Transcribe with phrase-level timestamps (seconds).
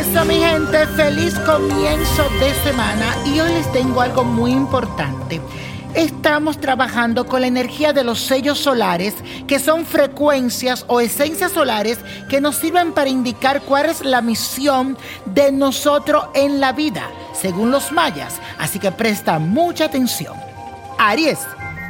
[0.00, 5.42] eso, mi gente, feliz comienzo de semana y hoy les tengo algo muy importante.
[5.94, 9.14] Estamos trabajando con la energía de los sellos solares,
[9.46, 11.98] que son frecuencias o esencias solares
[12.30, 14.96] que nos sirven para indicar cuál es la misión
[15.26, 18.40] de nosotros en la vida, según los mayas.
[18.58, 20.34] Así que presta mucha atención.
[20.98, 21.40] Aries.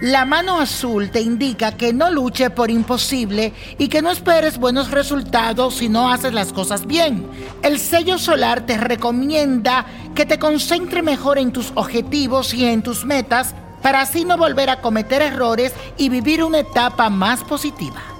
[0.00, 4.90] La mano azul te indica que no luche por imposible y que no esperes buenos
[4.90, 7.26] resultados si no haces las cosas bien.
[7.62, 13.06] El sello solar te recomienda que te concentre mejor en tus objetivos y en tus
[13.06, 18.15] metas para así no volver a cometer errores y vivir una etapa más positiva.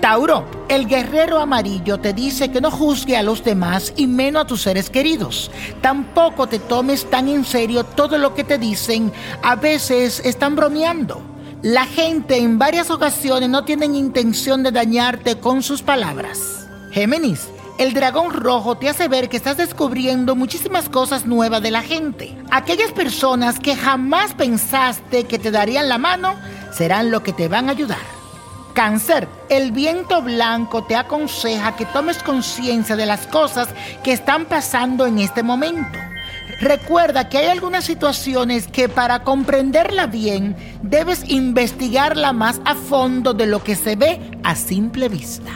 [0.00, 4.46] Tauro, el guerrero amarillo te dice que no juzgue a los demás y menos a
[4.46, 5.50] tus seres queridos.
[5.80, 9.12] Tampoco te tomes tan en serio todo lo que te dicen.
[9.42, 11.20] A veces están bromeando.
[11.62, 16.68] La gente en varias ocasiones no tienen intención de dañarte con sus palabras.
[16.92, 21.82] Géminis, el dragón rojo te hace ver que estás descubriendo muchísimas cosas nuevas de la
[21.82, 22.36] gente.
[22.52, 26.36] Aquellas personas que jamás pensaste que te darían la mano
[26.72, 28.17] serán lo que te van a ayudar.
[28.78, 33.66] Cáncer, el viento blanco te aconseja que tomes conciencia de las cosas
[34.04, 35.98] que están pasando en este momento.
[36.60, 43.46] Recuerda que hay algunas situaciones que para comprenderla bien debes investigarla más a fondo de
[43.46, 45.50] lo que se ve a simple vista.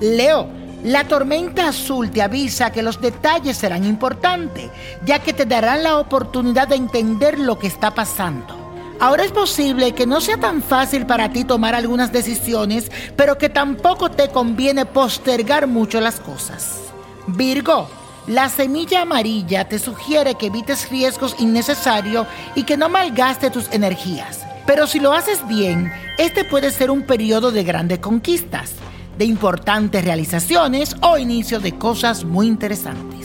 [0.00, 0.48] Leo,
[0.82, 4.72] la tormenta azul te avisa que los detalles serán importantes,
[5.04, 8.55] ya que te darán la oportunidad de entender lo que está pasando.
[8.98, 13.50] Ahora es posible que no sea tan fácil para ti tomar algunas decisiones, pero que
[13.50, 16.80] tampoco te conviene postergar mucho las cosas.
[17.26, 17.88] Virgo,
[18.26, 24.40] la semilla amarilla te sugiere que evites riesgos innecesarios y que no malgaste tus energías.
[24.66, 28.72] Pero si lo haces bien, este puede ser un periodo de grandes conquistas,
[29.18, 33.15] de importantes realizaciones o inicio de cosas muy interesantes.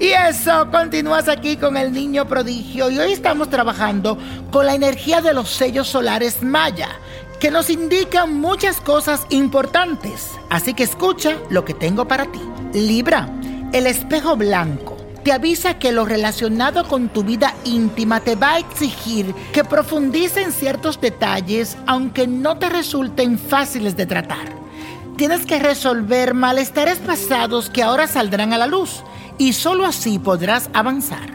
[0.00, 4.16] Y eso, continúas aquí con el niño prodigio y hoy estamos trabajando
[4.52, 6.90] con la energía de los sellos solares Maya,
[7.40, 10.30] que nos indican muchas cosas importantes.
[10.50, 12.40] Así que escucha lo que tengo para ti.
[12.74, 13.28] Libra,
[13.72, 18.58] el espejo blanco te avisa que lo relacionado con tu vida íntima te va a
[18.60, 24.56] exigir que profundice en ciertos detalles aunque no te resulten fáciles de tratar.
[25.16, 29.02] Tienes que resolver malestares pasados que ahora saldrán a la luz
[29.38, 31.30] y solo así podrás avanzar.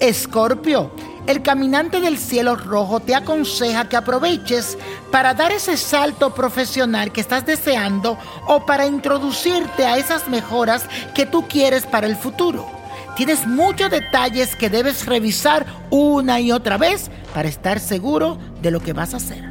[0.00, 0.90] Escorpio,
[1.26, 4.78] el caminante del cielo rojo te aconseja que aproveches
[5.12, 11.26] para dar ese salto profesional que estás deseando o para introducirte a esas mejoras que
[11.26, 12.66] tú quieres para el futuro.
[13.14, 18.80] Tienes muchos detalles que debes revisar una y otra vez para estar seguro de lo
[18.80, 19.50] que vas a hacer.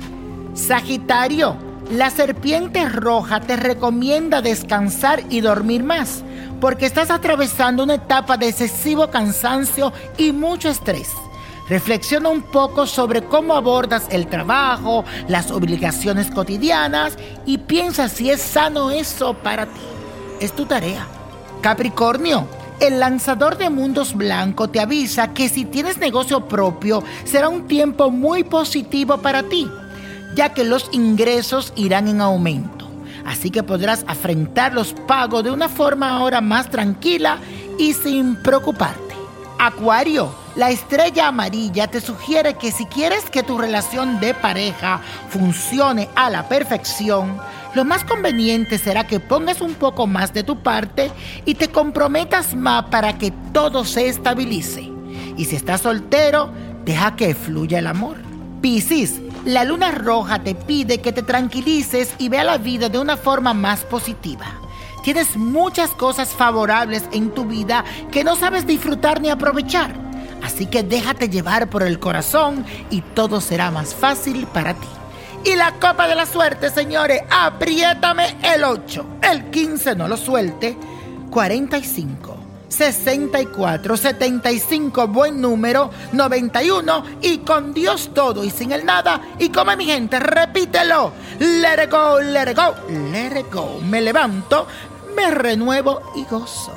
[0.53, 6.23] Sagitario, la serpiente roja te recomienda descansar y dormir más
[6.59, 11.11] porque estás atravesando una etapa de excesivo cansancio y mucho estrés.
[11.69, 18.41] Reflexiona un poco sobre cómo abordas el trabajo, las obligaciones cotidianas y piensa si es
[18.41, 19.81] sano eso para ti.
[20.39, 21.05] Es tu tarea.
[21.61, 22.47] Capricornio,
[22.79, 28.11] el lanzador de mundos blanco te avisa que si tienes negocio propio será un tiempo
[28.11, 29.67] muy positivo para ti,
[30.37, 32.87] ya que los ingresos irán en aumento
[33.27, 37.39] así que podrás afrontar los pagos de una forma ahora más tranquila
[37.77, 39.15] y sin preocuparte.
[39.59, 46.07] Acuario, la estrella amarilla te sugiere que si quieres que tu relación de pareja funcione
[46.15, 47.37] a la perfección,
[47.75, 51.11] lo más conveniente será que pongas un poco más de tu parte
[51.45, 54.89] y te comprometas más para que todo se estabilice.
[55.35, 56.49] Y si estás soltero,
[56.85, 58.15] deja que fluya el amor.
[58.61, 63.17] Piscis, la luna roja te pide que te tranquilices y vea la vida de una
[63.17, 64.45] forma más positiva.
[65.03, 69.93] Tienes muchas cosas favorables en tu vida que no sabes disfrutar ni aprovechar.
[70.43, 74.87] Así que déjate llevar por el corazón y todo será más fácil para ti.
[75.45, 79.05] Y la copa de la suerte, señores, apriétame el 8.
[79.21, 80.77] El 15 no lo suelte.
[81.29, 82.46] 45.
[82.69, 89.21] 64 75, buen número, 91 y con Dios todo y sin el nada.
[89.39, 91.11] Y como mi gente, repítelo.
[91.39, 92.75] Let it go, let it go,
[93.11, 93.79] let it go.
[93.81, 94.67] Me levanto,
[95.15, 96.76] me renuevo y gozo.